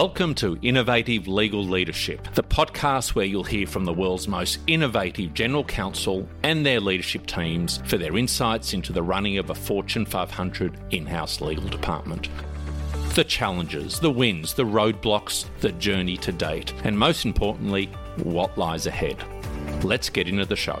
[0.00, 5.34] Welcome to Innovative Legal Leadership, the podcast where you'll hear from the world's most innovative
[5.34, 10.06] general counsel and their leadership teams for their insights into the running of a Fortune
[10.06, 12.28] 500 in house legal department.
[13.16, 17.86] The challenges, the wins, the roadblocks, the journey to date, and most importantly,
[18.22, 19.16] what lies ahead.
[19.82, 20.80] Let's get into the show.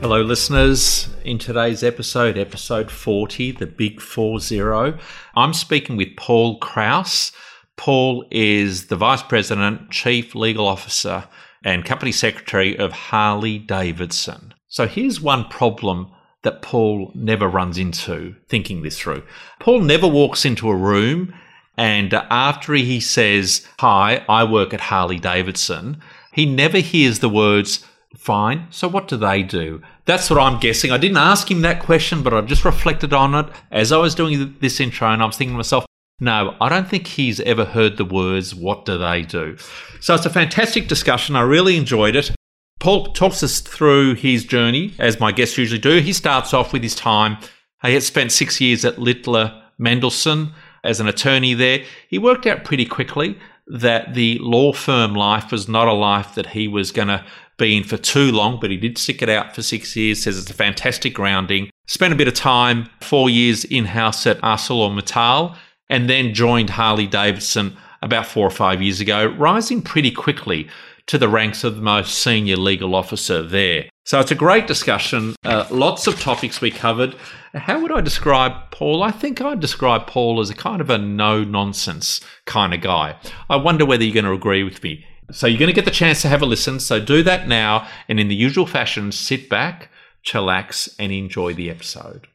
[0.00, 1.08] Hello, listeners.
[1.24, 4.94] In today's episode, episode 40, the Big 40,
[5.34, 7.32] I'm speaking with Paul Krause.
[7.78, 11.26] Paul is the Vice President, Chief Legal Officer,
[11.64, 14.52] and Company Secretary of Harley Davidson.
[14.66, 16.10] So here's one problem
[16.42, 19.22] that Paul never runs into thinking this through.
[19.60, 21.32] Paul never walks into a room
[21.76, 27.84] and after he says, Hi, I work at Harley Davidson, he never hears the words,
[28.16, 28.66] Fine.
[28.70, 29.82] So what do they do?
[30.06, 30.90] That's what I'm guessing.
[30.90, 34.14] I didn't ask him that question, but I just reflected on it as I was
[34.14, 35.84] doing this intro and I was thinking to myself,
[36.20, 39.56] no, I don't think he's ever heard the words, what do they do?
[40.00, 41.36] So it's a fantastic discussion.
[41.36, 42.32] I really enjoyed it.
[42.80, 46.00] Paul talks us through his journey, as my guests usually do.
[46.00, 47.38] He starts off with his time.
[47.82, 50.52] He had spent six years at Littler Mendelson
[50.84, 51.84] as an attorney there.
[52.08, 56.46] He worked out pretty quickly that the law firm life was not a life that
[56.46, 57.24] he was going to
[57.58, 60.38] be in for too long, but he did stick it out for six years, says
[60.38, 61.70] it's a fantastic grounding.
[61.86, 65.56] Spent a bit of time, four years in house at ArcelorMittal,
[65.88, 70.68] and then joined Harley Davidson about four or five years ago, rising pretty quickly
[71.06, 73.88] to the ranks of the most senior legal officer there.
[74.04, 77.14] So it's a great discussion, uh, lots of topics we covered.
[77.54, 79.02] How would I describe Paul?
[79.02, 83.16] I think I'd describe Paul as a kind of a no nonsense kind of guy.
[83.50, 85.04] I wonder whether you're going to agree with me.
[85.30, 86.80] So you're going to get the chance to have a listen.
[86.80, 87.86] So do that now.
[88.08, 89.90] And in the usual fashion, sit back,
[90.24, 92.28] chillax, and enjoy the episode.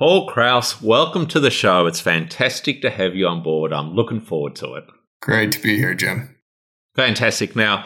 [0.00, 1.84] Paul Krause, welcome to the show.
[1.84, 3.70] It's fantastic to have you on board.
[3.70, 4.84] I'm looking forward to it.
[5.20, 6.38] Great to be here, Jim.
[6.96, 7.54] Fantastic.
[7.54, 7.84] Now,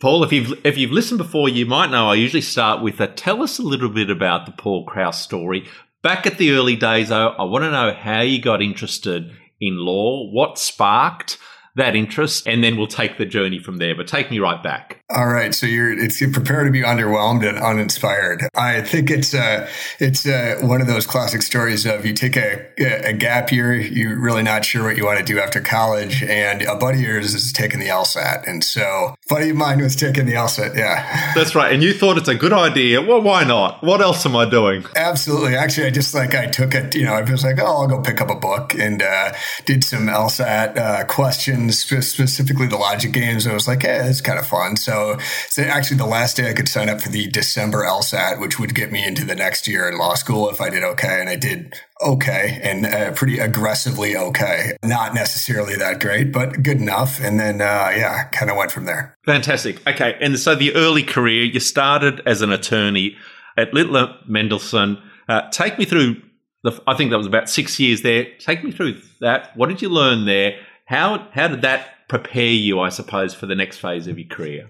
[0.00, 3.06] Paul, if you've if you've listened before, you might know I usually start with a
[3.06, 5.68] tell us a little bit about the Paul Krause story.
[6.02, 9.30] Back at the early days, though, I want to know how you got interested
[9.60, 11.38] in law, what sparked
[11.76, 13.94] that interest, and then we'll take the journey from there.
[13.94, 15.01] But take me right back.
[15.14, 18.48] All right, so you're it's you prepare to be underwhelmed and uninspired.
[18.54, 19.68] I think it's uh,
[19.98, 24.18] it's uh, one of those classic stories of you take a, a gap year, you're
[24.18, 27.34] really not sure what you want to do after college, and a buddy of yours
[27.34, 30.76] is taking the LSAT, and so buddy of mine was taking the LSAT.
[30.76, 31.74] Yeah, that's right.
[31.74, 33.02] And you thought it's a good idea.
[33.02, 33.84] Well, why not?
[33.84, 34.86] What else am I doing?
[34.96, 35.56] Absolutely.
[35.56, 36.94] Actually, I just like I took it.
[36.94, 39.34] You know, I was like, oh, I'll go pick up a book and uh,
[39.66, 43.46] did some LSAT uh, questions, specifically the logic games.
[43.46, 44.76] I was like, hey, it's kind of fun.
[44.76, 45.01] So
[45.48, 48.74] so, actually the last day I could sign up for the December LSAT, which would
[48.74, 51.20] get me into the next year in law school if I did okay.
[51.20, 54.76] And I did okay and uh, pretty aggressively okay.
[54.82, 57.20] Not necessarily that great, but good enough.
[57.20, 59.16] And then, uh, yeah, kind of went from there.
[59.24, 59.86] Fantastic.
[59.86, 60.16] Okay.
[60.20, 63.16] And so the early career, you started as an attorney
[63.56, 65.00] at Littler Mendelson.
[65.28, 66.20] Uh, take me through
[66.62, 68.26] the, I think that was about six years there.
[68.38, 69.56] Take me through that.
[69.56, 70.58] What did you learn there?
[70.86, 74.68] How, how did that prepare you, I suppose, for the next phase of your career?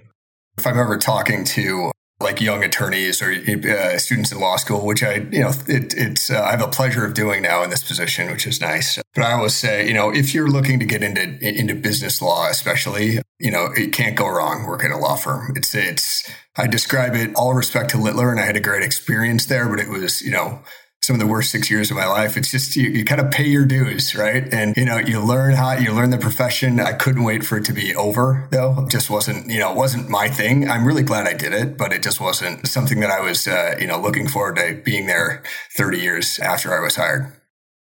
[0.58, 1.90] If I'm ever talking to
[2.22, 6.30] like young attorneys or uh, students in law school, which I, you know, it, it's
[6.30, 8.98] uh, I have a pleasure of doing now in this position, which is nice.
[9.14, 12.48] But I always say, you know, if you're looking to get into into business law,
[12.48, 15.52] especially, you know, it can't go wrong working in a law firm.
[15.56, 19.46] It's it's I describe it all respect to Littler, and I had a great experience
[19.46, 20.60] there, but it was, you know,
[21.02, 22.36] some of the worst six years of my life.
[22.36, 24.52] It's just you, you kind of pay your dues, right?
[24.54, 26.78] And you know, you learn how you learn the profession.
[26.78, 28.84] I couldn't wait for it to be over, though.
[28.84, 30.70] It just wasn't, you know, wasn't my thing.
[30.70, 33.74] I'm really glad I did it, but it just wasn't something that I was, uh,
[33.80, 35.42] you know, looking forward to being there
[35.76, 37.32] 30 years after I was hired.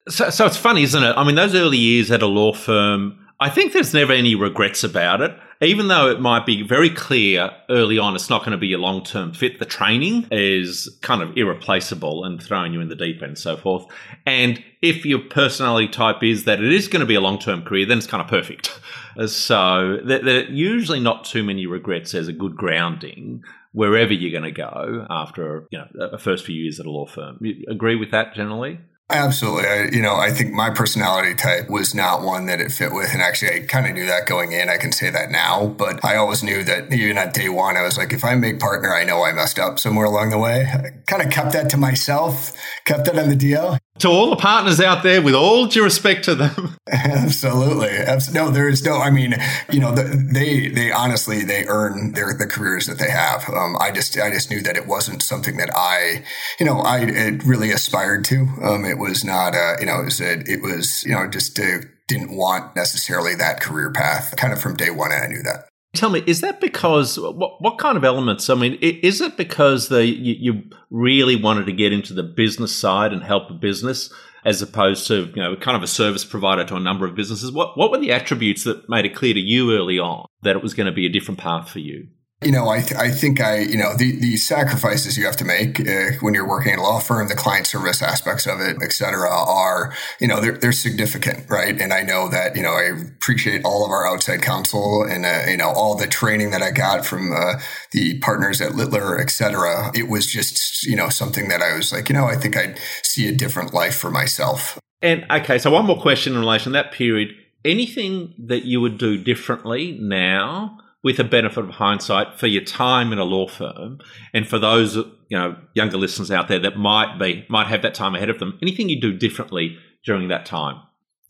[0.09, 1.15] So, so it's funny, isn't it?
[1.17, 4.83] I mean, those early years at a law firm, I think there's never any regrets
[4.83, 5.33] about it
[5.63, 8.79] even though it might be very clear early on it's not going to be a
[8.79, 13.17] long term fit, the training is kind of irreplaceable and throwing you in the deep
[13.17, 13.85] end and so forth.
[14.27, 17.63] And if your personality type is that it is going to be a long term
[17.63, 18.81] career, then it's kind of perfect.
[19.27, 23.43] So there usually not too many regrets as a good grounding
[23.73, 27.07] wherever you're going to go after you know a first few years at a law
[27.07, 27.39] firm.
[27.41, 28.81] You agree with that generally?
[29.13, 29.67] Absolutely.
[29.67, 33.13] I, you know, I think my personality type was not one that it fit with.
[33.13, 34.69] And actually, I kind of knew that going in.
[34.69, 37.83] I can say that now, but I always knew that even at day one, I
[37.83, 40.67] was like, if I make partner, I know I messed up somewhere along the way.
[40.67, 42.53] I kind of kept that to myself,
[42.85, 46.25] kept that on the DL to all the partners out there, with all due respect
[46.25, 46.77] to them.
[46.91, 47.99] Absolutely.
[48.33, 48.99] No, there is no.
[48.99, 49.35] I mean,
[49.71, 53.49] you know, they they honestly they earn their the careers that they have.
[53.49, 56.25] Um, I just I just knew that it wasn't something that I,
[56.59, 58.49] you know, I really aspired to.
[58.63, 59.55] Um, it was not.
[59.55, 63.37] Uh, you know, it was a, it was you know just to didn't want necessarily
[63.37, 65.13] that career path kind of from day one.
[65.13, 65.70] I knew that.
[65.93, 68.49] Tell me, is that because what, what kind of elements?
[68.49, 72.77] I mean, is it because the you, you, really wanted to get into the business
[72.77, 74.13] side and help a business,
[74.45, 77.51] as opposed to you know kind of a service provider to a number of businesses?
[77.51, 80.63] What what were the attributes that made it clear to you early on that it
[80.63, 82.07] was going to be a different path for you?
[82.43, 85.45] You know, I, th- I think I, you know, the, the sacrifices you have to
[85.45, 88.79] make uh, when you're working at a law firm, the client service aspects of it,
[88.83, 91.79] et cetera, are, you know, they're, they're significant, right?
[91.79, 95.43] And I know that, you know, I appreciate all of our outside counsel and, uh,
[95.51, 97.61] you know, all the training that I got from uh,
[97.93, 99.91] the partners at Littler, et cetera.
[99.95, 102.79] It was just, you know, something that I was like, you know, I think I'd
[103.03, 104.79] see a different life for myself.
[105.03, 107.35] And okay, so one more question in relation to that period.
[107.67, 110.79] Anything that you would do differently now?
[111.03, 113.99] With a benefit of hindsight for your time in a law firm
[114.35, 115.07] and for those you
[115.39, 118.59] know younger listeners out there that might be might have that time ahead of them.
[118.63, 120.81] Anything you'd do differently during that time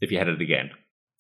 [0.00, 0.70] if you had it again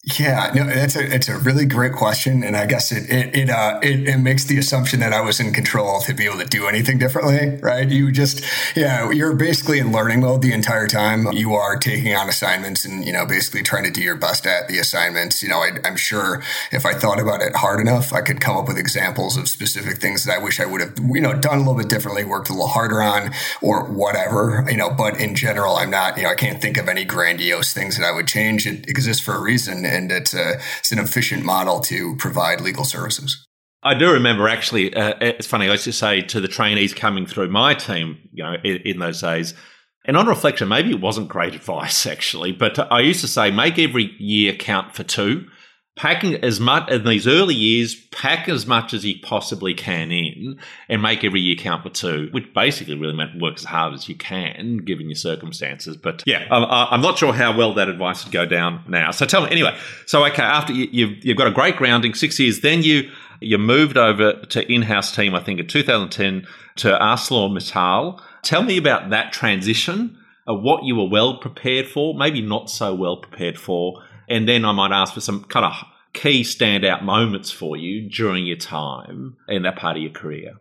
[0.02, 3.50] yeah, no, it's a it's a really great question, and I guess it it it,
[3.50, 6.46] uh, it it makes the assumption that I was in control to be able to
[6.46, 7.86] do anything differently, right?
[7.86, 8.42] You just
[8.74, 11.30] yeah, you're basically in learning mode the entire time.
[11.32, 14.68] You are taking on assignments and you know basically trying to do your best at
[14.68, 15.42] the assignments.
[15.42, 16.42] You know, I, I'm sure
[16.72, 19.98] if I thought about it hard enough, I could come up with examples of specific
[19.98, 22.48] things that I wish I would have you know done a little bit differently, worked
[22.48, 24.64] a little harder on, or whatever.
[24.70, 27.74] You know, but in general, I'm not you know I can't think of any grandiose
[27.74, 28.66] things that I would change.
[28.66, 32.84] It exists for a reason and it's a it's an efficient model to provide legal
[32.84, 33.46] services.
[33.82, 34.94] I do remember actually.
[34.94, 35.68] Uh, it's funny.
[35.68, 38.98] I used to say to the trainees coming through my team, you know, in, in
[38.98, 39.54] those days,
[40.04, 43.78] and on reflection, maybe it wasn't great advice actually, but I used to say make
[43.78, 45.46] every year count for two
[46.00, 50.58] packing as much in these early years, pack as much as you possibly can in
[50.88, 54.08] and make every year count for two, which basically really meant work as hard as
[54.08, 55.98] you can given your circumstances.
[55.98, 59.10] But yeah, um, I'm not sure how well that advice would go down now.
[59.10, 59.76] So tell me anyway.
[60.06, 63.10] So okay, after you, you've you've got a great grounding, six years, then you
[63.42, 65.34] you moved over to in-house team.
[65.34, 68.22] I think in 2010 to ArcelorMittal.
[68.40, 70.16] Tell me about that transition.
[70.46, 74.64] Of what you were well prepared for, maybe not so well prepared for, and then
[74.64, 75.72] I might ask for some kind of
[76.14, 80.54] key standout moments for you during your time in that part of your career.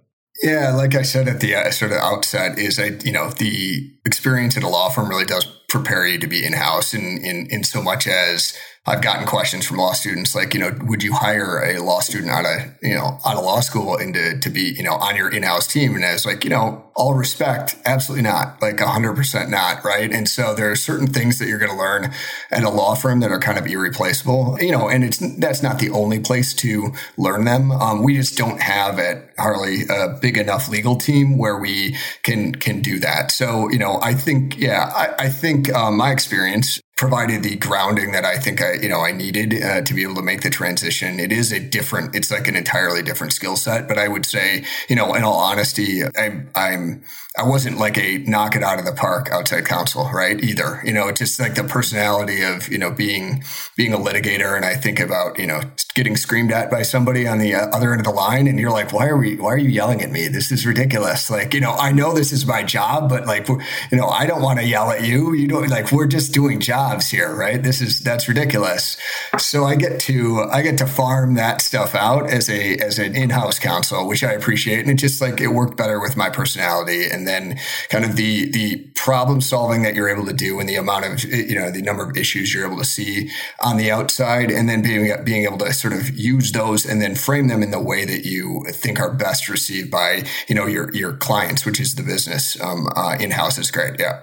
[0.43, 3.91] Yeah, like I said at the uh, sort of outset, is I you know the
[4.05, 7.47] experience at a law firm really does prepare you to be in house in in
[7.49, 8.53] in so much as
[8.85, 12.31] I've gotten questions from law students like, you know, would you hire a law student
[12.31, 15.15] out of, you know, out of law school and to, to be, you know, on
[15.15, 15.95] your in-house team?
[15.95, 19.83] And I was like, you know, all respect, absolutely not, like hundred percent not.
[19.85, 20.11] Right.
[20.11, 22.11] And so there are certain things that you're going to learn
[22.51, 25.79] at a law firm that are kind of irreplaceable, you know, and it's, that's not
[25.79, 27.71] the only place to learn them.
[27.71, 32.53] Um, we just don't have at Harley a big enough legal team where we can,
[32.53, 33.31] can do that.
[33.31, 38.11] So, you know, I think, yeah, I, I think um, my experience provided the grounding
[38.11, 40.49] that I think I, you know, I needed uh, to be able to make the
[40.49, 41.17] transition.
[41.17, 43.87] It is a different, it's like an entirely different skill set.
[43.87, 47.01] But I would say, you know, in all honesty, I, I'm
[47.37, 50.43] I wasn't like a knock it out of the park outside counsel, right?
[50.43, 53.43] Either, you know, just like the personality of, you know, being,
[53.77, 54.57] being a litigator.
[54.57, 55.61] And I think about, you know,
[55.93, 58.47] getting screamed at by somebody on the uh, other end of the line.
[58.47, 60.27] And you're like, why are we, why are you yelling at me?
[60.27, 61.29] This is ridiculous.
[61.29, 63.57] Like, you know, I know this is my job, but like, you
[63.91, 65.33] know, I don't want to yell at you.
[65.33, 67.61] You know, like we're just doing jobs here, right?
[67.61, 68.97] This is, that's ridiculous.
[69.37, 73.15] So I get to, I get to farm that stuff out as a, as an
[73.15, 74.79] in-house counsel, which I appreciate.
[74.79, 77.05] And it just like, it worked better with my personality.
[77.09, 80.75] And then kind of the the problem solving that you're able to do and the
[80.75, 83.29] amount of you know the number of issues you're able to see
[83.61, 87.15] on the outside and then being being able to sort of use those and then
[87.15, 90.93] frame them in the way that you think are best received by you know your
[90.93, 94.21] your clients which is the business um, uh, in-house is great yeah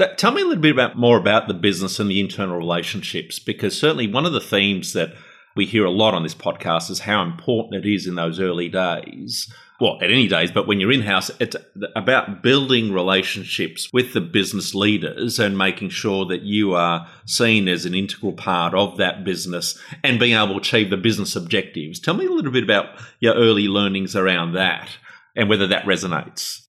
[0.00, 3.38] so tell me a little bit about more about the business and the internal relationships
[3.38, 5.14] because certainly one of the themes that
[5.56, 8.68] we hear a lot on this podcast is how important it is in those early
[8.68, 11.56] days well, at any days, but when you're in house, it's
[11.96, 17.86] about building relationships with the business leaders and making sure that you are seen as
[17.86, 21.98] an integral part of that business and being able to achieve the business objectives.
[21.98, 24.90] Tell me a little bit about your early learnings around that
[25.34, 26.66] and whether that resonates.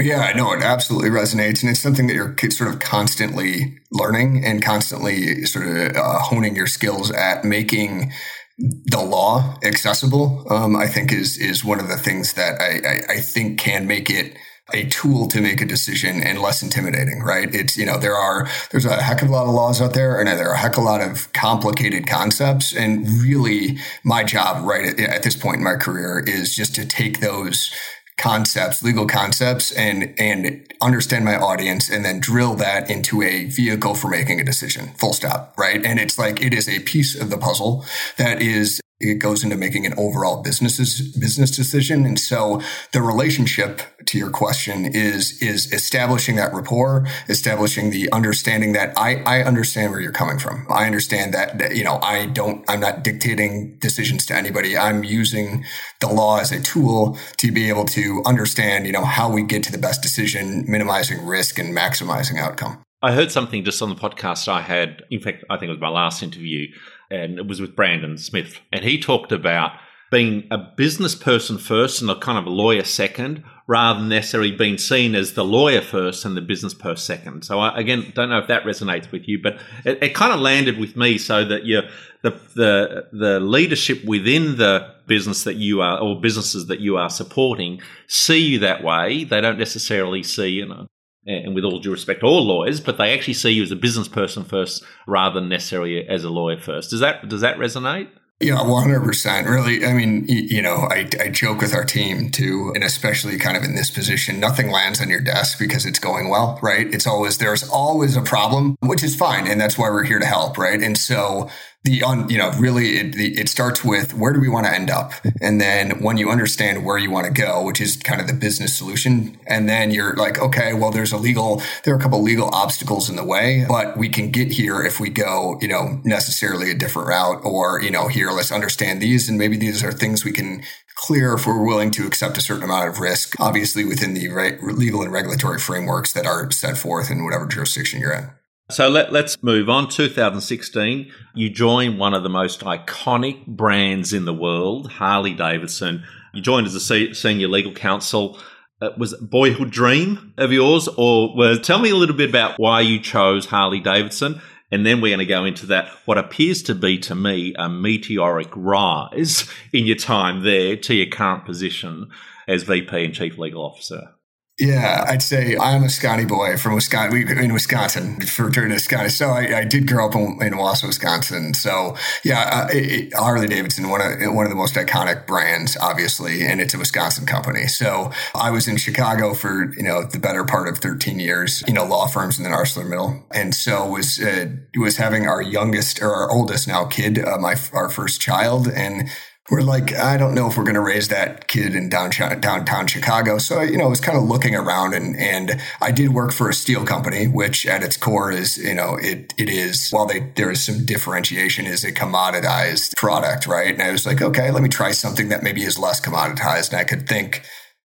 [0.00, 4.42] Yeah, I know it absolutely resonates, and it's something that you're sort of constantly learning
[4.44, 8.10] and constantly sort of uh, honing your skills at making
[8.58, 13.14] the law accessible, um, I think is is one of the things that I, I,
[13.14, 14.36] I, think can make it
[14.72, 17.52] a tool to make a decision and less intimidating, right?
[17.54, 20.18] It's, you know, there are, there's a heck of a lot of laws out there
[20.18, 22.74] and there are a heck of a lot of complicated concepts.
[22.74, 26.86] And really my job right at, at this point in my career is just to
[26.86, 27.72] take those
[28.18, 33.94] concepts, legal concepts, and and understand my audience, and then drill that into a vehicle
[33.94, 34.88] for making a decision.
[34.98, 35.54] Full stop.
[35.58, 35.84] Right.
[35.84, 37.84] And it's like it is a piece of the puzzle
[38.18, 40.78] that is it goes into making an overall business
[41.16, 42.06] business decision.
[42.06, 48.74] And so the relationship to your question is is establishing that rapport, establishing the understanding
[48.74, 50.66] that I, I understand where you're coming from.
[50.70, 54.76] I understand that, that you know I don't I'm not dictating decisions to anybody.
[54.76, 55.64] I'm using
[56.00, 59.62] the law as a tool to be able to understand you know how we get
[59.64, 62.82] to the best decision, minimizing risk and maximizing outcome.
[63.00, 65.02] I heard something just on the podcast I had.
[65.10, 66.68] In fact, I think it was my last interview
[67.10, 68.60] and it was with Brandon Smith.
[68.72, 69.72] And he talked about
[70.12, 74.52] being a business person first and a kind of a lawyer second, rather than necessarily
[74.52, 77.42] being seen as the lawyer first and the business person second.
[77.42, 79.54] So I, again, don't know if that resonates with you, but
[79.86, 81.80] it, it kind of landed with me so that you
[82.20, 87.08] the the the leadership within the business that you are or businesses that you are
[87.08, 89.24] supporting see you that way.
[89.24, 90.86] They don't necessarily see you know
[91.24, 94.08] and with all due respect, all lawyers, but they actually see you as a business
[94.08, 96.90] person first rather than necessarily as a lawyer first.
[96.90, 98.08] Does that does that resonate?
[98.42, 99.48] Yeah, 100%.
[99.48, 103.56] Really, I mean, you know, I, I joke with our team too, and especially kind
[103.56, 106.92] of in this position, nothing lands on your desk because it's going well, right?
[106.92, 109.46] It's always, there's always a problem, which is fine.
[109.46, 110.82] And that's why we're here to help, right?
[110.82, 111.50] And so
[111.84, 114.90] the on you know really it, it starts with where do we want to end
[114.90, 115.12] up?
[115.40, 118.34] And then when you understand where you want to go which is kind of the
[118.34, 122.22] business solution and then you're like okay well there's a legal there are a couple
[122.22, 126.00] legal obstacles in the way but we can get here if we go you know
[126.04, 129.92] necessarily a different route or you know here let's understand these and maybe these are
[129.92, 130.62] things we can
[130.94, 134.62] clear if we're willing to accept a certain amount of risk obviously within the right
[134.62, 138.30] legal and regulatory frameworks that are set forth in whatever jurisdiction you're in
[138.70, 139.88] so let, us move on.
[139.88, 146.04] 2016, you joined one of the most iconic brands in the world, Harley Davidson.
[146.32, 148.38] You joined as a senior legal counsel.
[148.80, 152.58] Uh, was it boyhood dream of yours, or well, tell me a little bit about
[152.58, 154.40] why you chose Harley Davidson,
[154.72, 155.88] and then we're going to go into that.
[156.06, 161.06] What appears to be to me a meteoric rise in your time there to your
[161.06, 162.10] current position
[162.48, 164.14] as VP and Chief Legal Officer.
[164.62, 167.36] Yeah, I'd say I'm a Scotty boy from Wisconsin.
[167.36, 169.08] In Wisconsin, for to Scotty.
[169.08, 171.52] So I, I, did grow up in, in Wausau, Wisconsin.
[171.52, 176.60] So yeah, uh, Harley Davidson, one of one of the most iconic brands, obviously, and
[176.60, 177.66] it's a Wisconsin company.
[177.66, 181.64] So I was in Chicago for you know the better part of 13 years.
[181.66, 186.00] You know, law firms and then ArcelorMittal, and so was uh, was having our youngest
[186.00, 189.10] or our oldest now kid, uh, my our first child, and
[189.52, 192.86] we're like, I don't know if we're going to raise that kid in downtown, downtown
[192.86, 193.36] Chicago.
[193.36, 196.48] So, you know, I was kind of looking around and, and I did work for
[196.48, 200.20] a steel company, which at its core is, you know, it, it is, while they,
[200.36, 203.74] there is some differentiation, is a commoditized product, right?
[203.74, 206.70] And I was like, okay, let me try something that maybe is less commoditized.
[206.70, 207.42] And I could think,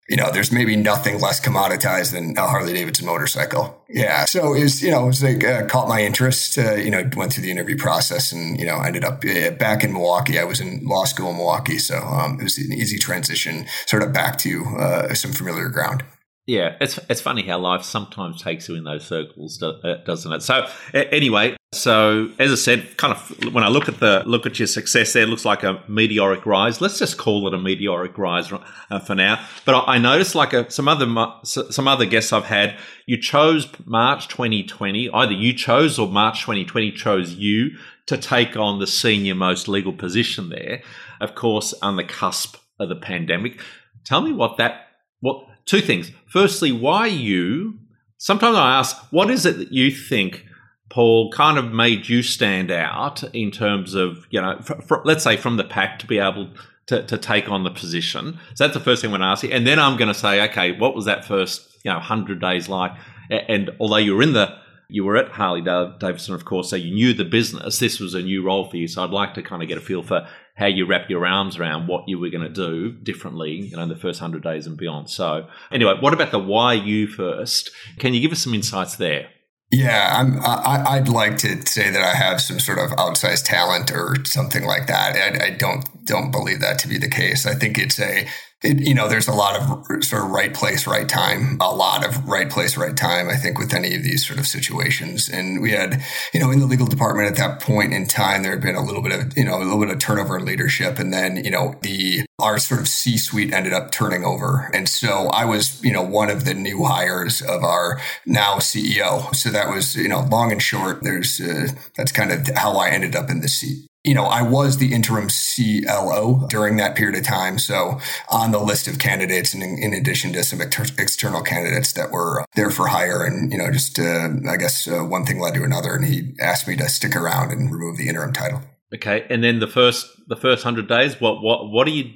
[0.08, 3.82] you know, there's maybe nothing less commoditized than a Harley Davidson motorcycle.
[3.88, 4.24] Yeah.
[4.24, 7.08] So it was, you know, it was like, uh, caught my interest, uh, you know,
[7.16, 10.38] went through the interview process and, you know, ended up uh, back in Milwaukee.
[10.38, 11.78] I was in law school in Milwaukee.
[11.78, 16.04] So um, it was an easy transition sort of back to uh, some familiar ground.
[16.46, 20.42] Yeah, it's it's funny how life sometimes takes you in those circles, uh, doesn't it?
[20.42, 24.60] So anyway, so as I said, kind of when I look at the look at
[24.60, 26.80] your success there, looks like a meteoric rise.
[26.80, 29.44] Let's just call it a meteoric rise uh, for now.
[29.64, 31.06] But I noticed like a, some other
[31.42, 35.10] some other guests I've had, you chose March 2020.
[35.10, 37.70] Either you chose or March 2020 chose you
[38.06, 40.82] to take on the senior most legal position there.
[41.20, 43.60] Of course, on the cusp of the pandemic.
[44.04, 44.86] Tell me what that
[45.20, 46.10] what two things.
[46.26, 47.78] Firstly, why you?
[48.18, 50.46] Sometimes I ask, what is it that you think,
[50.88, 55.22] Paul, kind of made you stand out in terms of, you know, for, for, let's
[55.22, 56.50] say from the pack to be able
[56.86, 58.38] to, to take on the position?
[58.54, 59.50] So that's the first thing I'm going to ask you.
[59.50, 62.68] And then I'm going to say, okay, what was that first, you know, 100 days
[62.68, 62.92] like?
[63.30, 64.56] And although you were in the
[64.88, 67.78] you were at Harley Davidson, of course, so you knew the business.
[67.80, 68.86] This was a new role for you.
[68.86, 71.58] So I'd like to kind of get a feel for how you wrap your arms
[71.58, 74.66] around what you were going to do differently, you know, in the first 100 days
[74.66, 75.10] and beyond.
[75.10, 77.70] So anyway, what about the why you first?
[77.98, 79.28] Can you give us some insights there?
[79.70, 83.90] Yeah, I'm, I, would like to say that I have some sort of outsized talent
[83.90, 85.16] or something like that.
[85.16, 87.46] I, I don't don't believe that to be the case.
[87.46, 88.28] I think it's a
[88.62, 92.06] it, you know, there's a lot of sort of right place, right time, a lot
[92.06, 95.28] of right place, right time, I think, with any of these sort of situations.
[95.28, 98.52] And we had, you know, in the legal department at that point in time, there
[98.52, 100.98] had been a little bit of, you know, a little bit of turnover in leadership.
[100.98, 104.70] And then, you know, the, our sort of C suite ended up turning over.
[104.72, 109.34] And so I was, you know, one of the new hires of our now CEO.
[109.34, 112.88] So that was, you know, long and short, there's, uh, that's kind of how I
[112.88, 113.86] ended up in the seat.
[114.06, 117.58] You know, I was the interim CLO during that period of time.
[117.58, 117.98] So
[118.30, 122.12] on the list of candidates, and in, in addition to some ex- external candidates that
[122.12, 125.54] were there for hire, and you know, just uh, I guess uh, one thing led
[125.54, 128.62] to another, and he asked me to stick around and remove the interim title.
[128.94, 132.14] Okay, and then the first the first hundred days, what what what do you?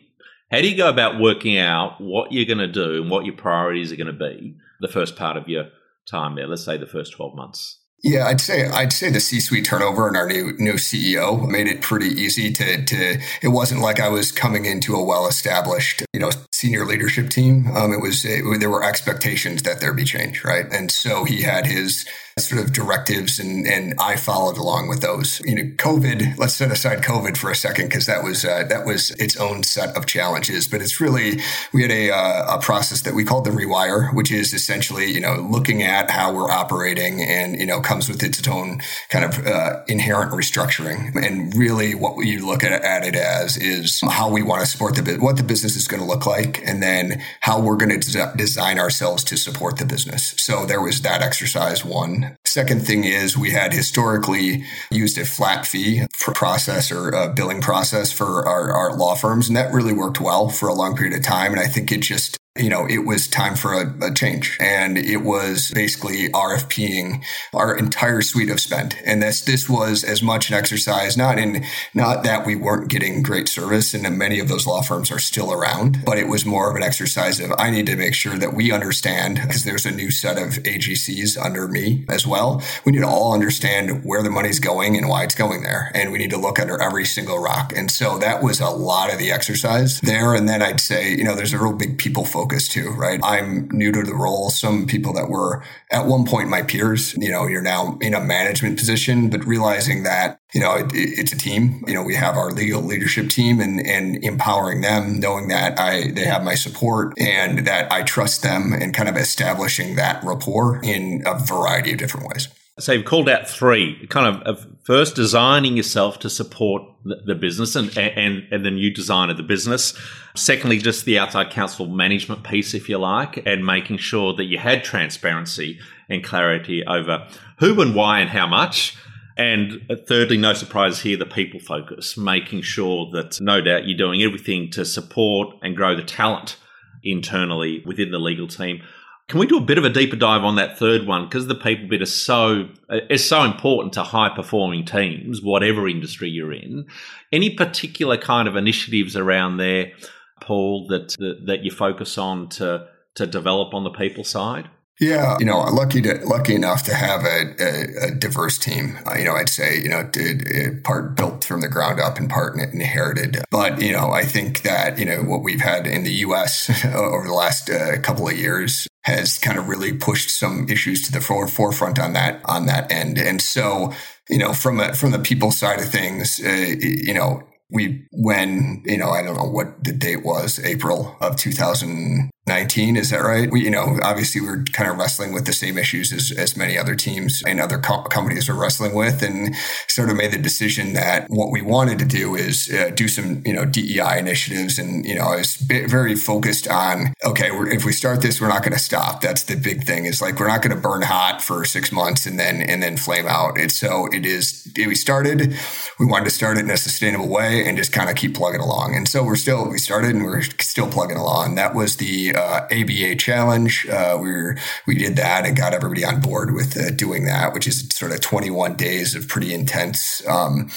[0.53, 3.37] How do you go about working out what you're going to do and what your
[3.37, 5.67] priorities are going to be the first part of your
[6.09, 6.47] time there?
[6.47, 7.80] Let's say the first twelve months.
[8.03, 11.83] Yeah, I'd say I'd say the C-suite turnover and our new new CEO made it
[11.83, 13.21] pretty easy to to.
[13.43, 17.67] It wasn't like I was coming into a well-established, you know, senior leadership team.
[17.77, 20.65] Um, it was it, there were expectations that there be change, right?
[20.73, 22.07] And so he had his
[22.49, 25.41] sort of directives and, and I followed along with those.
[25.45, 28.87] You know, COVID, let's set aside COVID for a second because that was uh, that
[28.87, 30.69] was its own set of challenges.
[30.69, 31.41] But it's really
[31.73, 35.21] we had a, uh, a process that we called the rewire, which is essentially you
[35.21, 39.47] know looking at how we're operating and you know comes with its own kind of
[39.47, 41.15] uh, inherent restructuring.
[41.17, 44.95] And really, what you look at, at it as is how we want to support
[44.97, 48.13] the what the business is going to look like, and then how we're going to
[48.13, 50.35] des- design ourselves to support the business.
[50.39, 52.30] So there was that exercise one.
[52.45, 57.33] Second thing is we had historically used a flat fee for process or a uh,
[57.33, 59.49] billing process for our, our law firms.
[59.49, 61.53] And that really worked well for a long period of time.
[61.53, 64.59] And I think it just you know, it was time for a, a, change.
[64.61, 67.23] And it was basically RFPing
[67.55, 68.97] our entire suite of spend.
[69.05, 71.65] And this, this was as much an exercise, not in,
[71.95, 75.53] not that we weren't getting great service and many of those law firms are still
[75.53, 78.53] around, but it was more of an exercise of I need to make sure that
[78.53, 82.61] we understand because there's a new set of AGCs under me as well.
[82.85, 85.93] We need to all understand where the money's going and why it's going there.
[85.95, 87.73] And we need to look under every single rock.
[87.77, 90.35] And so that was a lot of the exercise there.
[90.35, 93.21] And then I'd say, you know, there's a real big people focus focus too, right?
[93.23, 94.51] I'm new to the role.
[94.51, 98.21] Some people that were at one point my peers, you know, you're now in a
[98.21, 101.85] management position, but realizing that, you know, it, it's a team.
[101.87, 106.11] You know, we have our legal leadership team and, and empowering them, knowing that I,
[106.11, 110.81] they have my support and that I trust them and kind of establishing that rapport
[110.83, 112.49] in a variety of different ways.
[112.81, 117.97] So you've called out three, kind of, first designing yourself to support the, business and,
[117.97, 119.95] and, and the new design of the business.
[120.35, 124.59] Secondly, just the outside counsel management piece, if you like, and making sure that you
[124.59, 125.79] had transparency
[126.09, 127.29] and clarity over
[127.59, 128.97] who and why and how much.
[129.37, 134.23] And thirdly, no surprise here, the people focus, making sure that no doubt you're doing
[134.23, 136.57] everything to support and grow the talent
[137.03, 138.83] internally within the legal team
[139.31, 141.55] can we do a bit of a deeper dive on that third one because the
[141.55, 142.69] people bit is so
[143.09, 146.87] is so important to high performing teams, whatever industry you're in.
[147.31, 149.93] Any particular kind of initiatives around there,
[150.41, 154.69] Paul, that that, that you focus on to to develop on the people side?
[154.99, 158.99] Yeah, you know, lucky to lucky enough to have a, a, a diverse team.
[159.07, 162.19] Uh, you know, I'd say you know, did uh, part built from the ground up
[162.19, 163.45] and part inherited.
[163.53, 166.85] But you know, I think that you know what we've had in the U.S.
[166.85, 171.13] over the last uh, couple of years has kind of really pushed some issues to
[171.13, 173.19] the forefront on that on that end.
[173.19, 173.93] And so,
[174.29, 178.83] you know, from a, from the people side of things, uh, you know, we when
[178.85, 183.23] you know I don't know what the date was, April of 2000 19 is that
[183.23, 183.51] right?
[183.51, 186.77] We you know obviously we're kind of wrestling with the same issues as, as many
[186.77, 189.55] other teams and other co- companies are wrestling with and
[189.87, 193.43] sort of made the decision that what we wanted to do is uh, do some
[193.47, 197.93] you know dei initiatives and you know i was very focused on okay if we
[197.93, 199.21] start this we're not going to stop.
[199.21, 200.07] That's the big thing.
[200.07, 202.97] Is like we're not going to burn hot for six months and then and then
[202.97, 203.59] flame out.
[203.59, 205.55] It's so it is we started
[205.99, 208.61] we wanted to start it in a sustainable way and just kind of keep plugging
[208.61, 208.95] along.
[208.97, 211.57] And so we're still we started and we're still plugging along.
[211.57, 213.87] That was the uh, ABA challenge.
[213.89, 217.53] Uh, we were, we did that and got everybody on board with uh, doing that,
[217.53, 220.71] which is sort of 21 days of pretty intense um,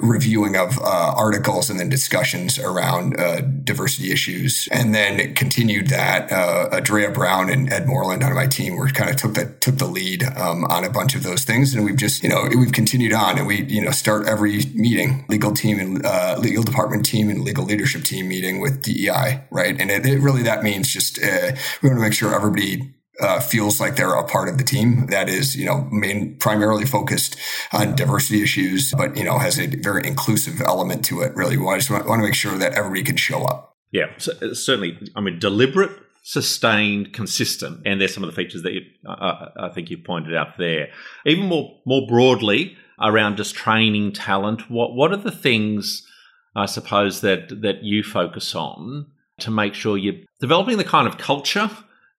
[0.00, 4.68] reviewing of uh, articles and then discussions around uh, diversity issues.
[4.70, 6.30] And then continued that.
[6.30, 9.78] Uh, Adrea Brown and Ed Moreland on my team were kind of took the took
[9.78, 12.72] the lead um, on a bunch of those things, and we've just you know we've
[12.72, 16.02] continued on, and we you know start every meeting, legal team and
[16.40, 19.80] legal department team and legal leadership team meeting with DEI, right?
[19.80, 23.40] And it, it really that means just uh, we want to make sure everybody uh,
[23.40, 27.36] feels like they're a part of the team that is, you know, main primarily focused
[27.72, 31.34] on diversity issues, but you know has a very inclusive element to it.
[31.34, 33.76] Really, we just want, want to make sure that everybody can show up.
[33.90, 34.98] Yeah, so, uh, certainly.
[35.16, 35.90] I mean, deliberate,
[36.22, 40.36] sustained, consistent, and there's some of the features that you, uh, I think you pointed
[40.36, 40.88] out there.
[41.26, 46.06] Even more more broadly around just training talent, what what are the things
[46.54, 49.06] I suppose that that you focus on
[49.38, 51.70] to make sure you're developing the kind of culture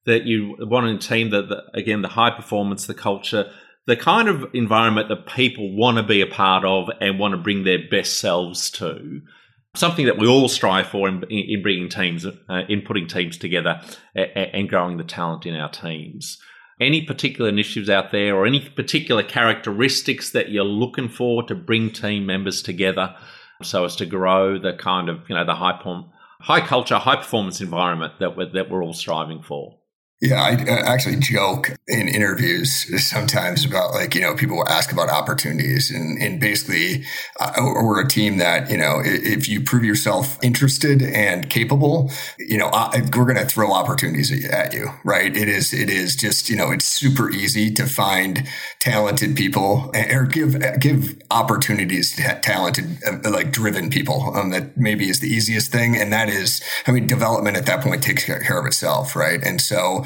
[0.05, 3.51] that you want in a team that, again, the high performance, the culture,
[3.86, 7.38] the kind of environment that people want to be a part of and want to
[7.38, 9.21] bring their best selves to.
[9.75, 13.82] Something that we all strive for in, in bringing teams, uh, in putting teams together
[14.15, 16.39] and, and growing the talent in our teams.
[16.79, 21.91] Any particular initiatives out there or any particular characteristics that you're looking for to bring
[21.91, 23.15] team members together
[23.62, 25.79] so as to grow the kind of, you know, the high,
[26.41, 29.78] high culture, high performance environment that we're, that we're all striving for?
[30.21, 30.51] Yeah, I
[30.93, 36.21] actually joke in interviews sometimes about like, you know, people will ask about opportunities and,
[36.21, 37.05] and basically
[37.39, 42.58] uh, we're a team that, you know, if you prove yourself interested and capable, you
[42.58, 42.69] know,
[43.15, 45.34] we're going to throw opportunities at you, right?
[45.34, 48.45] It is, it is just, you know, it's super easy to find
[48.79, 54.36] talented people or give, give opportunities to talented, uh, like driven people.
[54.36, 55.95] Um, that maybe is the easiest thing.
[55.95, 59.41] And that is, I mean, development at that point takes care of itself, right?
[59.41, 60.05] And so,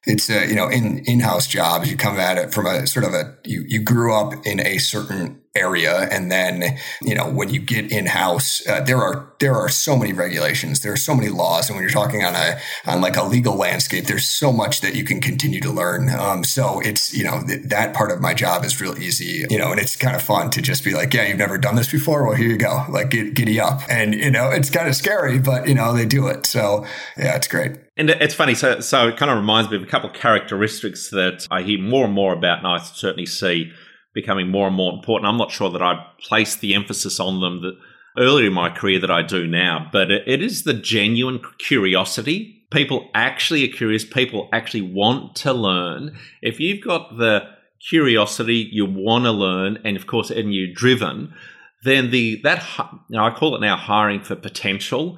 [0.05, 3.13] it's a, you know, in in-house jobs, you come at it from a sort of
[3.13, 6.07] a, you, you grew up in a certain area.
[6.09, 9.97] And then, you know, when you get in house, uh, there are, there are so
[9.97, 10.79] many regulations.
[10.79, 11.67] There are so many laws.
[11.67, 14.95] And when you're talking on a, on like a legal landscape, there's so much that
[14.95, 16.09] you can continue to learn.
[16.09, 19.57] Um, so it's, you know, th- that part of my job is real easy, you
[19.57, 21.91] know, and it's kind of fun to just be like, yeah, you've never done this
[21.91, 22.25] before.
[22.25, 22.85] Well, here you go.
[22.89, 23.81] Like get, giddy up.
[23.89, 26.45] And, you know, it's kind of scary, but you know, they do it.
[26.45, 26.85] So
[27.17, 27.73] yeah, it's great.
[27.97, 28.55] And it's funny.
[28.55, 32.05] So, so it kind of reminds me of couple of characteristics that I hear more
[32.05, 33.71] and more about, and I certainly see
[34.13, 35.27] becoming more and more important.
[35.27, 37.77] I'm not sure that I place the emphasis on them that
[38.17, 42.65] earlier in my career that I do now, but it, is the genuine curiosity.
[42.71, 44.05] People actually are curious.
[44.05, 46.17] People actually want to learn.
[46.41, 47.41] If you've got the
[47.89, 51.33] curiosity, you want to learn, and of course, and you're driven,
[51.83, 52.63] then the that
[53.09, 55.17] you know, I call it now hiring for potential.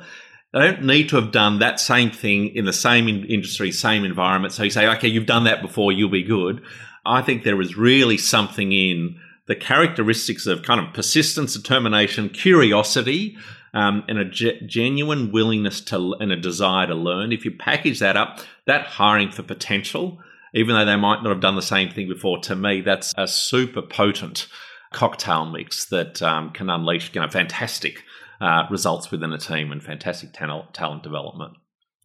[0.54, 4.54] They don't need to have done that same thing in the same industry, same environment.
[4.54, 6.62] So you say, okay, you've done that before, you'll be good.
[7.06, 13.36] I think there is really something in the characteristics of kind of persistence, determination, curiosity,
[13.74, 17.32] um, and a ge- genuine willingness to and a desire to learn.
[17.32, 20.20] If you package that up, that hiring for potential,
[20.54, 23.28] even though they might not have done the same thing before, to me, that's a
[23.28, 24.48] super potent
[24.94, 28.04] cocktail mix that um, can unleash you know, fantastic
[28.44, 31.54] uh, results within a team and fantastic talent, talent development.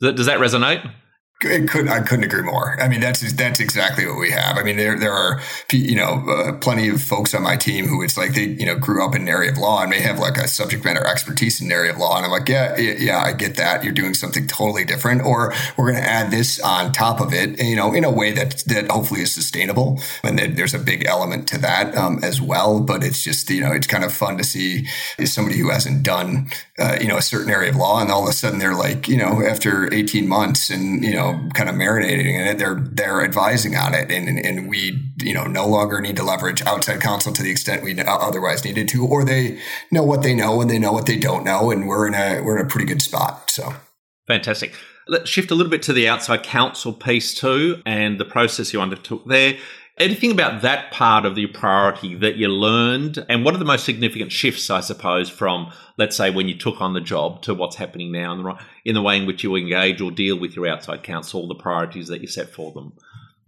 [0.00, 0.88] Does that resonate?
[1.40, 2.76] It could I couldn't agree more.
[2.80, 4.58] I mean, that's that's exactly what we have.
[4.58, 8.02] I mean, there there are you know uh, plenty of folks on my team who
[8.02, 10.18] it's like they you know grew up in an area of law and may have
[10.18, 13.18] like a subject matter expertise in an area of law, and I'm like, yeah, yeah,
[13.18, 13.84] I get that.
[13.84, 17.62] You're doing something totally different, or we're going to add this on top of it,
[17.62, 20.00] you know, in a way that that hopefully is sustainable.
[20.24, 22.80] And there's a big element to that um, as well.
[22.80, 24.86] But it's just you know it's kind of fun to see
[25.24, 28.28] somebody who hasn't done uh, you know a certain area of law, and all of
[28.28, 31.74] a sudden they're like you know after 18 months and you know know, kind of
[31.74, 32.58] marinating in it.
[32.58, 36.62] They're they're advising on it, and and we you know no longer need to leverage
[36.62, 39.58] outside counsel to the extent we uh, otherwise needed to, or they
[39.90, 42.42] know what they know and they know what they don't know, and we're in a
[42.42, 43.50] we're in a pretty good spot.
[43.50, 43.74] So
[44.26, 44.74] fantastic.
[45.06, 48.80] Let's shift a little bit to the outside counsel piece too, and the process you
[48.80, 49.56] undertook there.
[50.00, 53.84] Anything about that part of the priority that you learned, and what are the most
[53.84, 57.76] significant shifts, I suppose, from let's say when you took on the job to what's
[57.76, 60.68] happening now in the, in the way in which you engage or deal with your
[60.68, 62.92] outside counsel, the priorities that you set for them?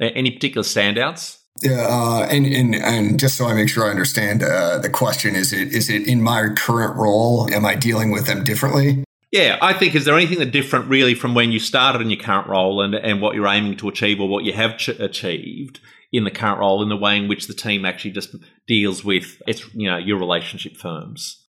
[0.00, 1.38] Any particular standouts?
[1.62, 5.36] Yeah, uh, and, and and just so I make sure I understand uh, the question,
[5.36, 7.52] is it is it in my current role?
[7.52, 9.04] Am I dealing with them differently?
[9.30, 12.20] Yeah, I think is there anything that different really from when you started in your
[12.20, 15.80] current role and and what you're aiming to achieve or what you have ch- achieved?
[16.12, 18.34] In the current role in the way in which the team actually just
[18.66, 21.39] deals with its you know your relationship firms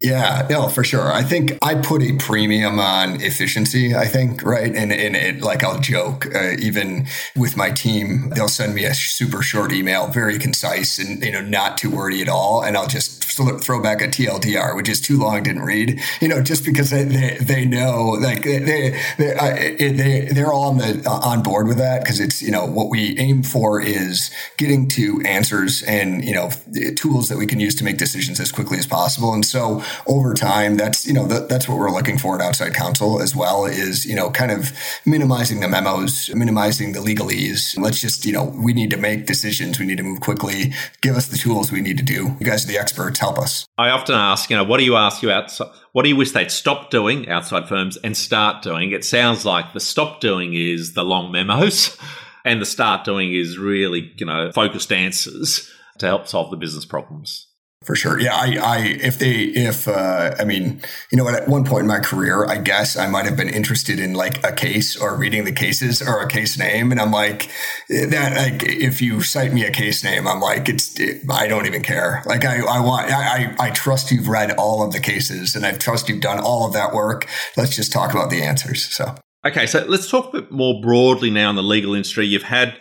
[0.00, 1.12] yeah, no, for sure.
[1.12, 4.72] I think I put a premium on efficiency, I think, right?
[4.72, 8.94] And, and it, like I'll joke, uh, even with my team, they'll send me a
[8.94, 12.62] super short email, very concise and, you know, not too wordy at all.
[12.62, 16.42] And I'll just throw back a TLDR, which is too long, didn't read, you know,
[16.42, 21.08] just because they, they, they know, like they, they, they, they, they're all on the,
[21.08, 22.04] on board with that.
[22.04, 26.50] Cause it's, you know, what we aim for is getting to answers and, you know,
[26.94, 29.32] tools that we can use to make decisions as quickly as possible.
[29.34, 32.74] And so, over time, that's you know that, that's what we're looking for at outside
[32.74, 33.66] counsel as well.
[33.66, 34.72] Is you know kind of
[35.04, 37.78] minimizing the memos, minimizing the legalese.
[37.78, 39.78] Let's just you know we need to make decisions.
[39.78, 40.72] We need to move quickly.
[41.00, 42.36] Give us the tools we need to do.
[42.38, 43.18] You guys are the experts.
[43.18, 43.66] Help us.
[43.76, 45.68] I often ask, you know, what do you ask you outside?
[45.92, 48.92] What do you wish they'd stop doing outside firms and start doing?
[48.92, 51.96] It sounds like the stop doing is the long memos.
[52.44, 56.86] And the start doing is really, you know, focused answers to help solve the business
[56.86, 57.47] problems.
[57.84, 58.18] For sure.
[58.20, 58.34] Yeah.
[58.34, 62.00] I, I, if they, if, uh, I mean, you know, at one point in my
[62.00, 65.52] career, I guess I might have been interested in like a case or reading the
[65.52, 66.90] cases or a case name.
[66.90, 67.48] And I'm like,
[67.88, 71.66] that, like, if you cite me a case name, I'm like, it's, it, I don't
[71.66, 72.22] even care.
[72.26, 75.72] Like, I, I want, I, I trust you've read all of the cases and I
[75.72, 77.28] trust you've done all of that work.
[77.56, 78.84] Let's just talk about the answers.
[78.84, 79.14] So,
[79.46, 79.66] okay.
[79.66, 82.26] So let's talk a bit more broadly now in the legal industry.
[82.26, 82.76] You've had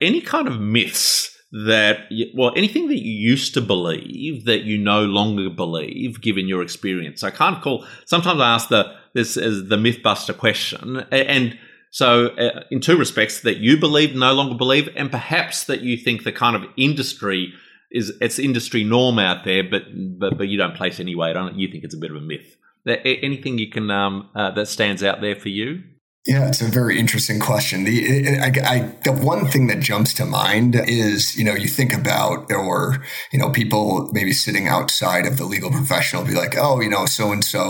[0.00, 5.04] any kind of myths that, well, anything that you used to believe that you no
[5.04, 7.22] longer believe, given your experience.
[7.22, 7.86] I can't call.
[8.04, 11.58] Sometimes I ask the this is the MythBuster question, and
[11.90, 15.96] so uh, in two respects, that you believe no longer believe, and perhaps that you
[15.96, 17.54] think the kind of industry
[17.90, 19.84] is it's industry norm out there, but
[20.18, 21.56] but but you don't place any weight on it.
[21.56, 22.56] You think it's a bit of a myth.
[22.86, 25.82] Anything you can um, uh, that stands out there for you?
[26.26, 27.84] Yeah, it's a very interesting question.
[27.84, 31.92] The I, I, the one thing that jumps to mind is you know you think
[31.92, 32.98] about or
[33.30, 37.06] you know people maybe sitting outside of the legal professional be like oh you know
[37.06, 37.62] so and so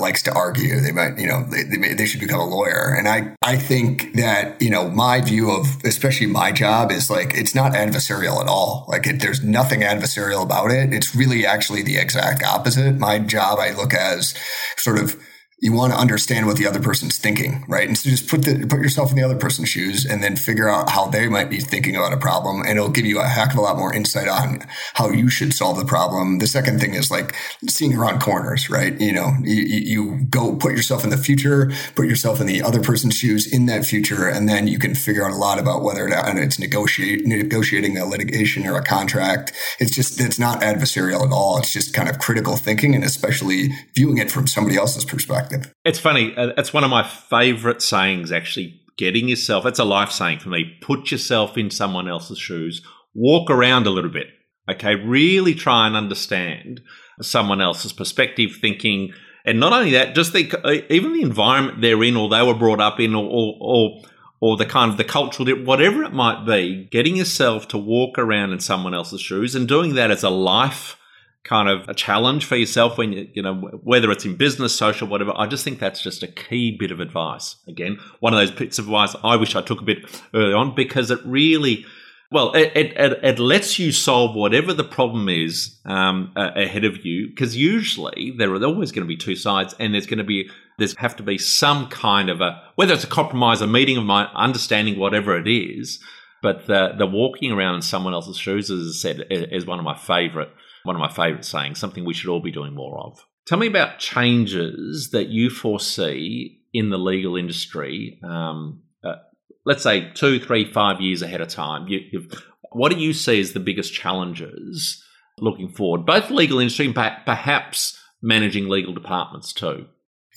[0.00, 0.80] likes to argue.
[0.80, 2.92] They might you know they, they, they should become a lawyer.
[2.98, 7.34] And I I think that you know my view of especially my job is like
[7.34, 8.84] it's not adversarial at all.
[8.88, 10.92] Like it, there's nothing adversarial about it.
[10.92, 12.98] It's really actually the exact opposite.
[12.98, 14.34] My job I look as
[14.76, 15.16] sort of
[15.62, 17.86] you want to understand what the other person's thinking, right?
[17.86, 20.68] And so just put the put yourself in the other person's shoes and then figure
[20.68, 22.62] out how they might be thinking about a problem.
[22.62, 25.54] And it'll give you a heck of a lot more insight on how you should
[25.54, 26.40] solve the problem.
[26.40, 27.36] The second thing is like
[27.68, 29.00] seeing around corners, right?
[29.00, 32.82] You know, you, you go put yourself in the future, put yourself in the other
[32.82, 36.08] person's shoes in that future, and then you can figure out a lot about whether
[36.08, 39.52] it's negotiate negotiating a litigation or a contract.
[39.78, 41.58] It's just it's not adversarial at all.
[41.58, 45.51] It's just kind of critical thinking and especially viewing it from somebody else's perspective perspective.
[45.84, 46.34] It's funny.
[46.36, 48.80] Uh, it's one of my favorite sayings, actually.
[48.98, 50.76] Getting yourself, it's a life saying for me.
[50.82, 52.82] Put yourself in someone else's shoes,
[53.14, 54.26] walk around a little bit.
[54.70, 54.94] Okay.
[54.94, 56.80] Really try and understand
[57.20, 59.12] someone else's perspective, thinking,
[59.44, 62.54] and not only that, just the, uh, even the environment they're in or they were
[62.54, 64.02] brought up in or, or, or
[64.42, 68.52] or the kind of the cultural, whatever it might be, getting yourself to walk around
[68.52, 70.98] in someone else's shoes and doing that as a life
[71.44, 75.08] kind of a challenge for yourself when you, you know, whether it's in business, social,
[75.08, 75.32] whatever.
[75.36, 77.56] I just think that's just a key bit of advice.
[77.66, 79.98] Again, one of those bits of advice I wish I took a bit
[80.34, 81.84] early on because it really,
[82.30, 87.28] well, it, it, it lets you solve whatever the problem is um, ahead of you
[87.30, 90.48] because usually there are always going to be two sides and there's going to be,
[90.78, 94.04] there's have to be some kind of a, whether it's a compromise, a meeting of
[94.04, 95.98] my understanding, whatever it is.
[96.40, 99.84] But the, the walking around in someone else's shoes, as I said, is one of
[99.84, 100.50] my favorite
[100.84, 103.24] one of my favorite sayings, something we should all be doing more of.
[103.46, 108.20] Tell me about changes that you foresee in the legal industry.
[108.24, 109.16] Um, uh,
[109.64, 111.88] let's say two, three, five years ahead of time.
[111.88, 112.28] You,
[112.72, 115.02] what do you see as the biggest challenges
[115.38, 119.86] looking forward, both legal industry and perhaps managing legal departments too?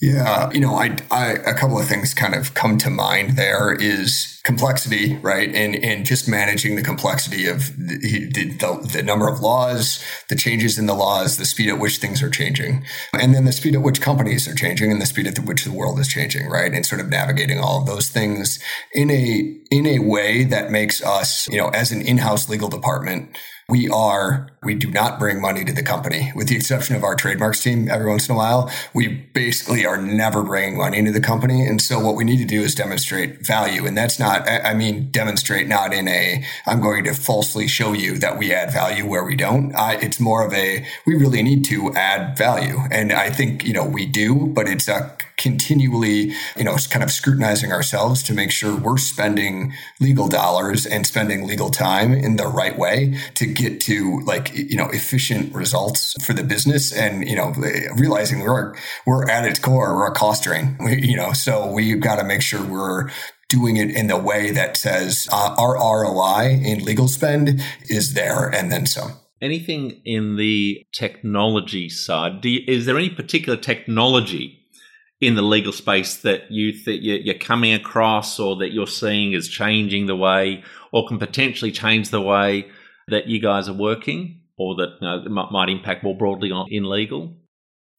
[0.00, 3.38] Yeah, you know, I, I, a couple of things kind of come to mind.
[3.38, 9.26] There is complexity, right, and and just managing the complexity of the, the, the number
[9.26, 12.84] of laws, the changes in the laws, the speed at which things are changing,
[13.18, 15.72] and then the speed at which companies are changing, and the speed at which the
[15.72, 19.86] world is changing, right, and sort of navigating all of those things in a in
[19.86, 23.30] a way that makes us, you know, as an in-house legal department
[23.68, 27.16] we are, we do not bring money to the company, with the exception of our
[27.16, 28.70] trademarks team every once in a while.
[28.94, 31.66] We basically are never bringing money into the company.
[31.66, 33.84] And so what we need to do is demonstrate value.
[33.84, 38.18] And that's not, I mean, demonstrate not in a, I'm going to falsely show you
[38.18, 39.74] that we add value where we don't.
[39.74, 42.78] I, it's more of a, we really need to add value.
[42.92, 47.10] And I think, you know, we do, but it's a continually, you know, kind of
[47.10, 52.46] scrutinizing ourselves to make sure we're spending legal dollars and spending legal time in the
[52.46, 57.36] right way to get to like, you know, efficient results for the business and, you
[57.36, 57.52] know,
[57.96, 58.74] realizing we're,
[59.06, 62.24] we're at its core, we're a cost drain, we, you know, so we've got to
[62.24, 63.10] make sure we're
[63.48, 68.48] doing it in the way that says uh, our ROI in legal spend is there
[68.48, 69.12] and then some.
[69.40, 72.44] Anything in the technology side?
[72.44, 74.65] You, is there any particular technology
[75.20, 79.48] in the legal space that you that you're coming across or that you're seeing is
[79.48, 82.68] changing the way or can potentially change the way
[83.08, 86.84] that you guys are working or that you know, might impact more broadly on in
[86.84, 87.34] legal?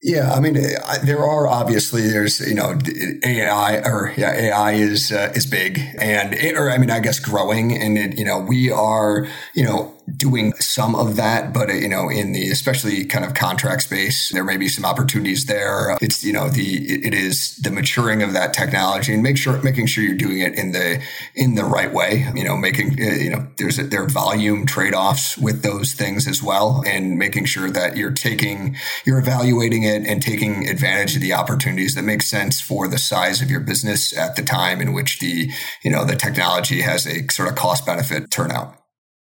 [0.03, 2.77] Yeah, I mean, there are obviously there's you know
[3.25, 7.19] AI or yeah AI is uh, is big and it, or I mean I guess
[7.19, 11.89] growing and it, you know we are you know doing some of that, but you
[11.89, 15.97] know, in the especially kind of contract space, there may be some opportunities there.
[16.01, 19.87] It's you know the it is the maturing of that technology and make sure making
[19.87, 21.01] sure you're doing it in the
[21.35, 22.27] in the right way.
[22.35, 25.93] You know, making uh, you know there's a, there are volume trade offs with those
[25.93, 31.15] things as well, and making sure that you're taking you're evaluating it and taking advantage
[31.15, 34.79] of the opportunities that make sense for the size of your business at the time
[34.79, 35.49] in which the
[35.83, 38.76] you know the technology has a sort of cost benefit turnout.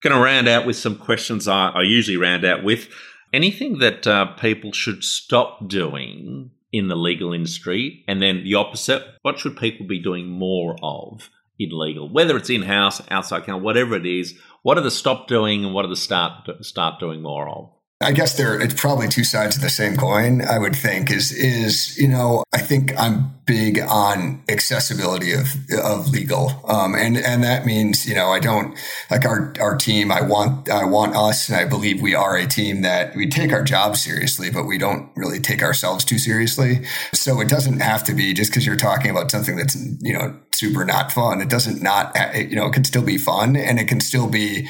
[0.02, 2.88] Going to round out with some questions I, I usually round out with.
[3.32, 9.04] Anything that uh, people should stop doing in the legal industry, and then the opposite,
[9.22, 13.62] what should people be doing more of in legal, whether it's in house, outside account,
[13.62, 14.36] whatever it is?
[14.62, 17.70] What are the stop doing, and what are the start start doing more of?
[18.02, 21.32] I guess there it's probably two sides of the same coin, I would think, is
[21.32, 26.60] is, you know, I think I'm big on accessibility of of legal.
[26.66, 28.76] Um, and and that means, you know, I don't
[29.10, 32.46] like our our team, I want I want us and I believe we are a
[32.46, 36.84] team that we take our job seriously, but we don't really take ourselves too seriously.
[37.12, 40.38] So it doesn't have to be just because you're talking about something that's, you know,
[40.54, 41.40] super not fun.
[41.40, 44.68] It doesn't not, you know, it can still be fun and it can still be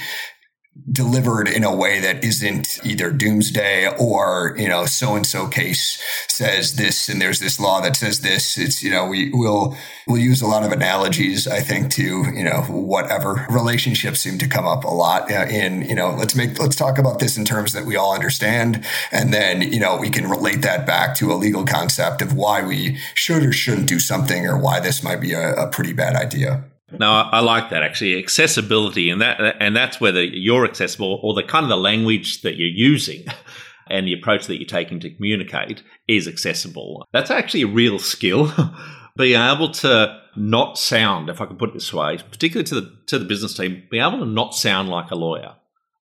[0.91, 6.03] delivered in a way that isn't either doomsday or you know so and so case
[6.29, 8.57] says this and there's this law that says this.
[8.57, 12.43] It's you know we will we'll use a lot of analogies i think to you
[12.43, 13.47] know whatever.
[13.51, 16.99] Relationships seem to come up a lot uh, in you know let's make let's talk
[16.99, 18.85] about this in terms that we all understand.
[19.13, 22.65] And then you know we can relate that back to a legal concept of why
[22.65, 26.17] we should or shouldn't do something or why this might be a, a pretty bad
[26.17, 26.65] idea
[26.99, 28.19] no, I, like that actually.
[28.19, 32.57] Accessibility, and that and that's whether you're accessible or the kind of the language that
[32.57, 33.25] you're using
[33.91, 37.07] and the approach that you're taking to communicate is accessible.
[37.13, 38.53] That's actually a real skill.
[39.17, 42.97] being able to not sound, if I can put it this way, particularly to the
[43.09, 45.57] to the business team, being able to not sound like a lawyer.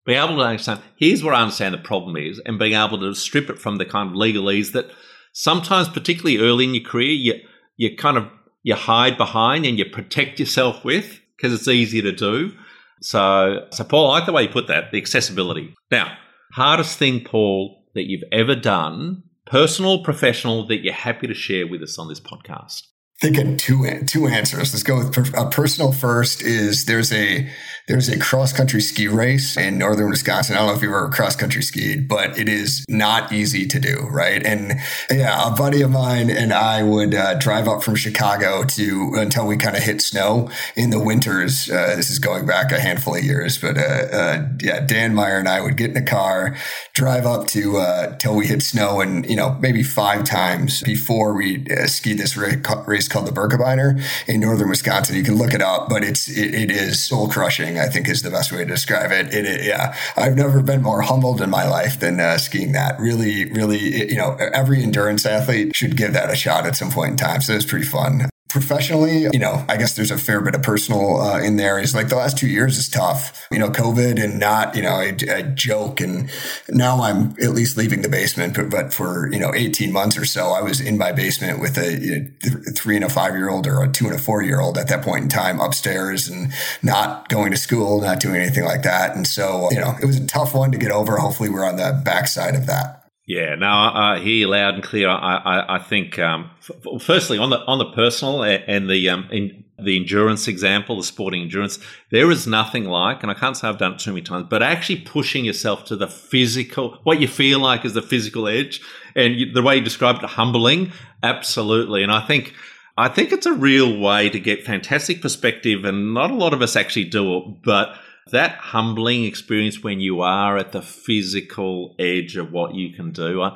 [0.04, 3.14] Being able to understand, here's where I understand the problem is, and being able to
[3.14, 4.90] strip it from the kind of legalese that
[5.32, 7.34] sometimes, particularly early in your career, you
[7.76, 8.26] you kind of
[8.68, 12.52] you hide behind and you protect yourself with because it's easy to do.
[13.00, 15.74] So, so Paul, I like the way you put that, the accessibility.
[15.90, 16.14] Now,
[16.52, 21.82] hardest thing, Paul, that you've ever done, personal, professional, that you're happy to share with
[21.82, 22.82] us on this podcast?
[23.20, 24.72] Thinking two two answers.
[24.72, 26.42] Let's go with per, uh, personal first.
[26.42, 27.48] Is there's a
[27.88, 30.54] there's a cross country ski race in northern Wisconsin.
[30.54, 33.80] I don't know if you've ever cross country skied, but it is not easy to
[33.80, 34.44] do, right?
[34.44, 34.78] And
[35.10, 39.46] yeah, a buddy of mine and I would uh, drive up from Chicago to until
[39.46, 41.70] we kind of hit snow in the winters.
[41.70, 45.38] Uh, this is going back a handful of years, but uh, uh, yeah, Dan Meyer
[45.38, 46.56] and I would get in a car,
[46.92, 51.34] drive up to uh, till we hit snow, and you know maybe five times before
[51.34, 55.16] we ski this race called the Birkebeiner in northern Wisconsin.
[55.16, 57.78] You can look it up, but it's it, it is soul crushing.
[57.78, 59.34] I think is the best way to describe it.
[59.34, 62.98] It, it yeah, I've never been more humbled in my life than uh, skiing that.
[63.00, 67.12] Really, really, you know, every endurance athlete should give that a shot at some point
[67.12, 67.40] in time.
[67.40, 70.62] So it was pretty fun professionally, you know, I guess there's a fair bit of
[70.62, 71.78] personal uh, in there.
[71.78, 74.96] Is like the last two years is tough, you know, COVID and not, you know,
[74.96, 76.00] a, a joke.
[76.00, 76.30] And
[76.68, 80.24] now I'm at least leaving the basement, but, but, for, you know, 18 months or
[80.24, 83.66] so, I was in my basement with a, know, three and a five year old
[83.66, 86.52] or a two and a four year old at that point in time upstairs and
[86.82, 89.14] not going to school, not doing anything like that.
[89.14, 91.18] And so, you know, it was a tough one to get over.
[91.18, 92.97] Hopefully we're on the backside of that.
[93.28, 95.10] Yeah, no, I, hear you loud and clear.
[95.10, 99.28] I, I, I think, um, f- firstly, on the on the personal and the um,
[99.30, 101.78] in the endurance example, the sporting endurance,
[102.10, 104.62] there is nothing like, and I can't say I've done it too many times, but
[104.62, 108.80] actually pushing yourself to the physical, what you feel like is the physical edge,
[109.14, 110.90] and you, the way you described it, humbling,
[111.22, 112.02] absolutely.
[112.02, 112.54] And I think.
[113.00, 116.62] I think it's a real way to get fantastic perspective, and not a lot of
[116.62, 117.94] us actually do it, but
[118.30, 123.50] that humbling experience when you are at the physical edge of what you can do,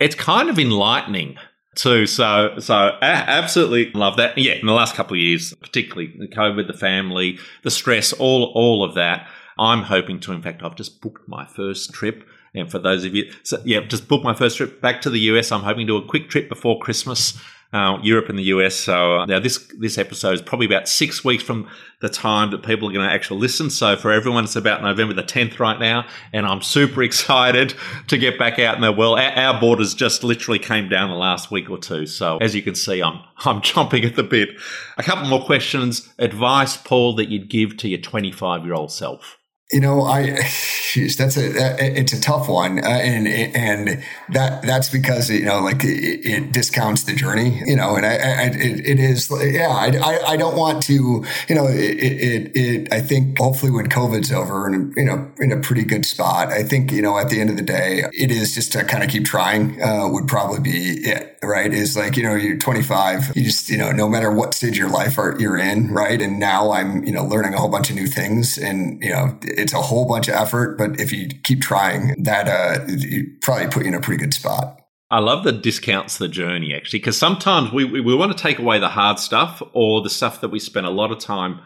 [0.00, 1.36] it's kind of enlightening
[1.74, 2.06] too.
[2.06, 4.36] So, so I absolutely love that.
[4.36, 8.52] Yeah, in the last couple of years, particularly the COVID, the family, the stress, all
[8.54, 9.28] all of that.
[9.58, 10.32] I'm hoping to.
[10.32, 12.24] In fact, I've just booked my first trip.
[12.54, 15.20] And for those of you, so yeah, just booked my first trip back to the
[15.32, 15.52] US.
[15.52, 17.38] I'm hoping to do a quick trip before Christmas
[17.72, 18.74] uh, Europe and the US.
[18.74, 21.68] So uh, now this this episode is probably about six weeks from
[22.00, 23.70] the time that people are going to actually listen.
[23.70, 27.74] So for everyone, it's about November the 10th right now, and I'm super excited
[28.06, 29.18] to get back out in the world.
[29.18, 32.06] Our, our borders just literally came down the last week or two.
[32.06, 34.50] So as you can see, I'm I'm chomping at the bit.
[34.96, 36.12] A couple more questions.
[36.18, 39.37] Advice, Paul, that you'd give to your 25 year old self.
[39.70, 40.48] You know, I
[40.92, 45.60] geez, that's a it's a tough one, uh, and and that that's because you know,
[45.60, 47.60] like it, it discounts the journey.
[47.66, 49.68] You know, and I, I it, it is yeah.
[49.68, 54.32] I, I don't want to you know it, it it I think hopefully when COVID's
[54.32, 56.48] over and you know in a pretty good spot.
[56.48, 59.04] I think you know at the end of the day, it is just to kind
[59.04, 61.38] of keep trying uh, would probably be it.
[61.42, 61.72] Right?
[61.72, 64.76] Is like you know you're 25, you just you know no matter what stage of
[64.76, 66.20] your life are, you're in, right?
[66.20, 69.38] And now I'm you know learning a whole bunch of new things, and you know
[69.58, 73.66] it's a whole bunch of effort, but if you keep trying, that uh, you probably
[73.68, 74.80] put you in a pretty good spot.
[75.10, 78.58] I love the discounts the journey actually, because sometimes we, we, we want to take
[78.58, 81.60] away the hard stuff or the stuff that we spend a lot of time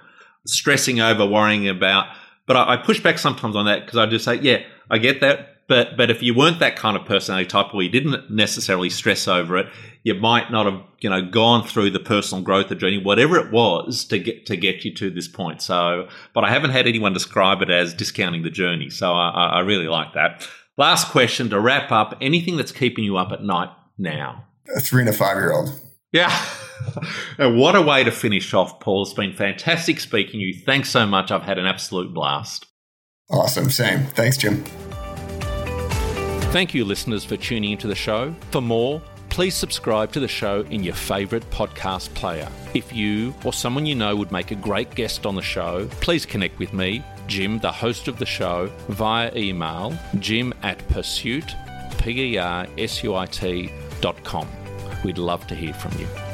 [0.46, 2.06] stressing over, worrying about.
[2.46, 5.20] But I, I push back sometimes on that because I just say, yeah, I get
[5.20, 5.51] that.
[5.68, 9.28] But but if you weren't that kind of personality type, or you didn't necessarily stress
[9.28, 9.68] over it,
[10.02, 13.52] you might not have you know gone through the personal growth of journey, whatever it
[13.52, 15.62] was, to get to get you to this point.
[15.62, 18.90] So, but I haven't had anyone describe it as discounting the journey.
[18.90, 20.46] So I, I really like that.
[20.76, 24.46] Last question to wrap up: anything that's keeping you up at night now?
[24.76, 25.70] A three and a five year old.
[26.12, 26.46] Yeah.
[27.38, 29.02] and what a way to finish off, Paul.
[29.02, 30.54] It's been fantastic speaking to you.
[30.54, 31.30] Thanks so much.
[31.30, 32.66] I've had an absolute blast.
[33.30, 33.70] Awesome.
[33.70, 34.04] Same.
[34.08, 34.62] Thanks, Jim.
[36.52, 38.34] Thank you, listeners, for tuning into the show.
[38.50, 39.00] For more,
[39.30, 42.46] please subscribe to the show in your favourite podcast player.
[42.74, 46.26] If you or someone you know would make a great guest on the show, please
[46.26, 51.56] connect with me, Jim, the host of the show, via email, jim at pursuit,
[51.96, 53.72] P-E-R-S-U-I-T
[54.02, 54.46] dot com.
[55.02, 56.31] We'd love to hear from you.